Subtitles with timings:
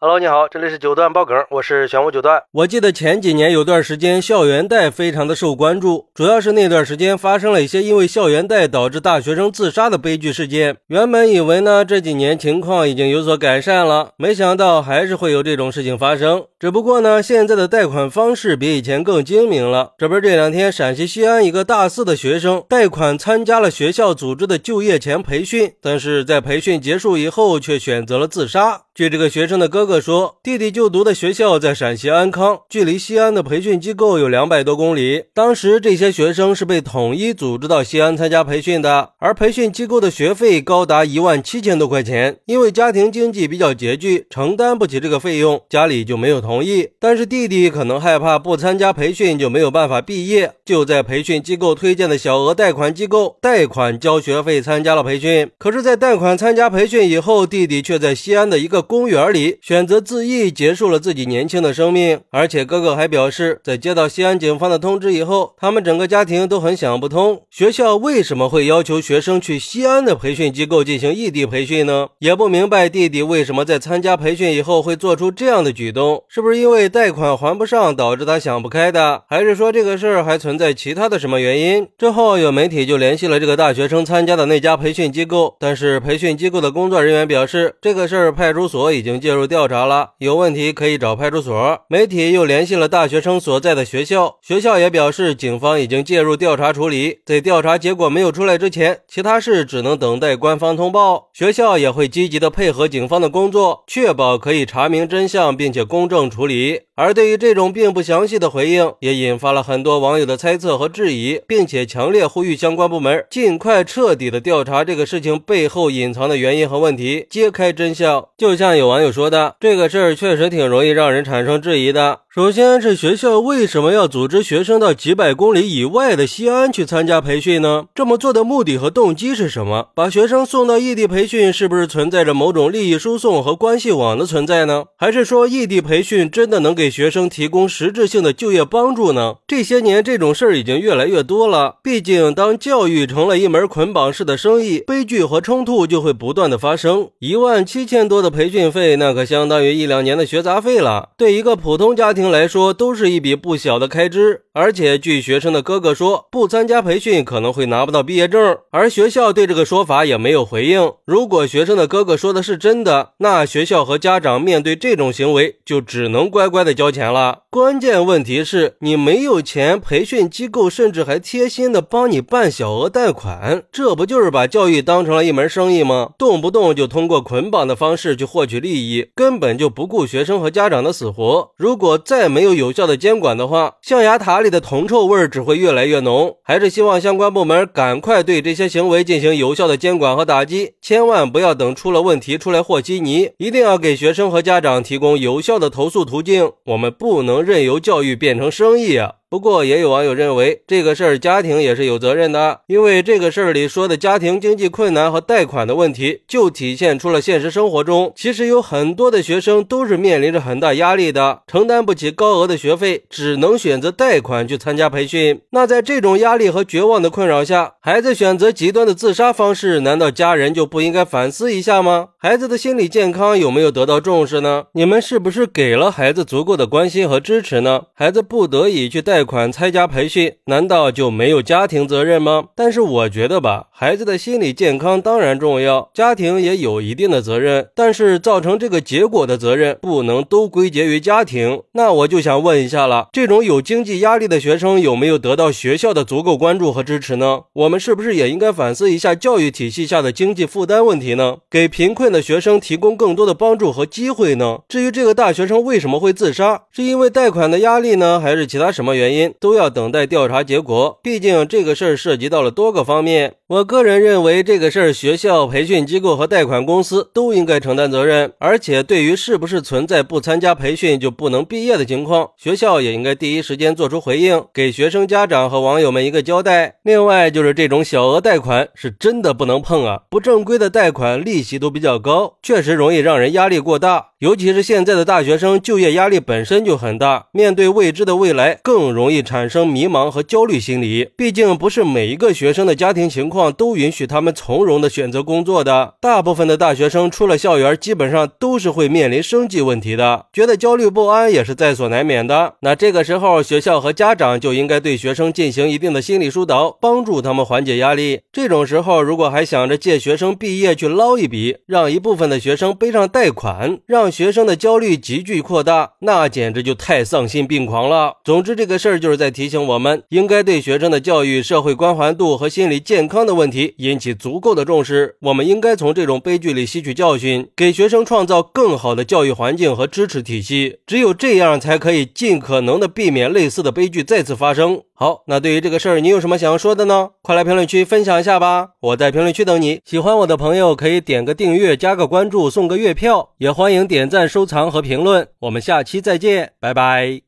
[0.00, 2.40] Hello，你好，这里是九段爆梗，我是玄武九段。
[2.52, 10.76] 我记得前几年有段时间校园贷非常的受关注，主要是那段时间发生了一些因为校园贷导致大学生自杀的悲剧事件。
[10.86, 16.44] 原本以为呢这几年情况已经有所改善了，没想到还是会有这种事情发生。
[16.60, 19.94] 只不过呢现在的贷款方式比以前更精明了。
[19.98, 28.82] 这不是这两天陕西西安一个大四的学生贷款参加了学校组织的就业前培训，但是在培训结束以后却选择了自杀。
[28.94, 35.24] 据这个学生的哥哥哥说，弟弟就读的学校在陕西安康，距离西安的培训机构有两百多公里。
[35.32, 42.36] 当时这些学生是被统一组织到西安参加培训的，而培训机构的学费高达一万七千多块钱。
[42.44, 46.90] 因为家庭经济比较拮据，承担不起这个费用，家里就没有同意。
[47.00, 55.50] 但是弟弟可能害怕不参加培训就没有办法毕业，就在培训机构推荐的小额贷款机构贷款交学费参加了培训。
[55.56, 62.18] 可是，在贷款参加培训以后，弟弟却在西安的一个公园里选选择自缢，结束了自己年轻的生命。
[62.30, 72.08] 而且哥哥还表示，在接到西安警方的通知以后，他们整个家庭都很想不通，学校为什么会要求学生去西安的培训机构进行异地培训呢？
[72.18, 81.86] 也不明白弟弟为什么在参加培训以后会做出这样的举动，是不是因为贷款还不上导致他想不开的，还是说这个事儿还存在其他的什么原因？
[81.96, 89.18] 之后有媒体就联系了这个大学生参加的那家培训机构，但是培训机构的工作人员表示，这个事儿派出所已经。
[89.18, 91.80] 介入调查了，有问题可以找派出所。
[91.88, 97.18] 媒体又联系了大学生所在的学校，学校也表示警方已经介入调查处理。
[97.24, 101.28] 在调查结果没有出来之前，其他事只能等待官方通报。
[101.32, 106.80] 学校也会积极的配合警方的工作，确保可以查明真相，并且公正处理。
[106.96, 118.26] 而对于这种并不详细的回应，也引发了很多网友的猜测和质疑，并且强烈呼吁相关部门尽快彻底的调查这个事情背后隐藏的原因和问题，揭开真相。
[118.36, 122.20] 就像有网友说的，这个事儿确实挺容易让人产生质疑的。
[122.38, 127.86] 首先是学校为什么要组织学生到几百公里以外的西安去参加培训呢？
[127.92, 129.88] 这么做的目的和动机是什么？
[129.92, 134.84] 把学生送到异地培训，是不是存在着某种利益输送和关系网的存在呢？
[134.96, 139.38] 还是说异地培训真的能给学生提供实质性的就业帮助呢？
[139.48, 141.78] 这些年这种事儿已经越来越多了。
[141.82, 147.08] 毕竟，当教育成了一门捆绑式的生意，悲剧和冲突就会不断的发生。
[147.18, 151.08] 一万七千多的培训费，那可相当于一两年的学杂费了。
[151.16, 160.92] 对一个普通家庭，来说都是一笔不小的开支，而且据学生的哥哥说，不参加培训可能会拿不到毕业证，而学校对这个说法也没有回应。
[161.04, 167.42] 如果学生的哥哥说的是真的，那学校和家长面对这种行为就只能乖乖的交钱了。
[167.50, 176.10] 关键问题是你没有钱，培训机构甚至还贴心的帮你办小额贷款，这不就是把教育当成了一门生意吗？
[176.18, 181.50] 动不动就通过捆绑的方式去获取利益，根本就不顾学生和家长的死活。
[181.56, 186.34] 如果再再没有有效的监管的话，象牙塔里的铜臭味只会越来越浓。
[186.42, 193.30] 还是希望相关部门赶快对这些行为进行有效的监管和打击，千万不要等出了问题出来和稀泥。
[193.38, 196.50] 一定要给学生和家长提供有效的投诉途径。
[196.66, 199.12] 我们不能任由教育变成生意啊！
[199.30, 215.42] 不过，也有网友认为这个事儿家庭也是有责任的，因为这个事儿里说的家庭经济困难和贷款的问题，就体现出了现实生活中其实有很多的学生都是面临着很大压力的，承担不起高额的学费，只能选择贷款去参加培训。
[215.50, 222.08] 那在这种压力和绝望的困扰下，孩子选择极端的自杀方式，难道家人就不应该反思一下吗？
[222.16, 224.64] 孩子的心理健康有没有得到重视呢？
[224.72, 227.82] 你们是不是给了孩子足够的关心和支持呢？
[227.92, 229.17] 孩子不得已去贷。
[229.18, 232.44] 贷款参加培训，难道就没有家庭责任吗？
[232.54, 237.66] 但是我觉得吧，孩子的心理健康当然重要，家庭也有一定的责任。
[237.74, 241.62] 但是造成这个结果的责任不能都归结于家庭。
[241.72, 247.40] 那我就想问一下了，这种有经济压力的学生有没有得到学校的足够关注和支持呢？
[247.54, 251.38] 我们是不是也应该反思一下教育体系下的经济负担问题呢？
[251.50, 254.60] 给贫困的学生提供更多的帮助和机会呢？
[254.68, 259.07] 至于这个大学生为什么会自杀，是因为贷款的压力呢，还是其他什么原因？
[259.08, 263.34] 原因都要等待调查结果，毕竟这个事儿涉及到了多个方面。
[263.46, 268.32] 我个人认为，这个事儿学校、培训机构和贷款公司都应该承担责任。
[268.38, 276.76] 而且，对于是不是存在不参加培训就不能毕业的情况，学校也应该第一时间做出回应，给学生家长和网友们一个交代。
[276.82, 280.02] 另外，就是这种小额贷款是真的不能碰啊！
[280.10, 284.08] 不正规的贷款利息都比较高，确实容易让人压力过大。
[284.20, 291.10] 尤其是现在的大学生，就业压力本身就很大，面对未知的未来，更容易产生迷茫和焦虑心理。
[291.16, 295.94] 毕竟不是每一个学生的家庭情况都允许他们从容的选择工作的。
[296.00, 302.54] 大部分的大学生出了校园，基本上都是会面临生计问题的，觉得焦虑不安也是在所难免的。
[302.62, 308.22] 那这个时候，学校和家长就应该对学生进行一定的心理疏导，帮助他们缓解压力。
[308.32, 318.16] 这种时候，如果还想着借学生毕业去捞一笔，让一部分的学生背上贷款，让学生的焦虑急剧扩大，那简直就太丧心病狂了。
[318.24, 325.16] 总之，这个事儿就是在提醒我们，应该对学生的教育、社会关怀度和心理健康的问题引起足够的重视。
[325.22, 330.78] 我们应该从这种悲剧里吸取教训，给学生创造更好的教育环境和支持体系。
[330.86, 334.82] 只有这样，才可以尽可能的避免类似的悲剧再次发生。
[335.00, 337.10] 好，那对于这个事儿，你有什么想要说的呢？
[337.22, 338.70] 快来评论区分享一下吧！
[338.80, 339.80] 我在评论区等你。
[339.84, 345.28] 喜欢我的朋友可以点个订阅、加个关注、送个月票，也欢迎点赞、收藏和评论。
[345.38, 347.20] 我们下期再见，拜拜。